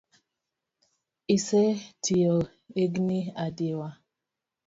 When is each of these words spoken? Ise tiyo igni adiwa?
Ise 1.35 1.61
tiyo 2.03 2.35
igni 2.83 3.19
adiwa? 3.45 3.89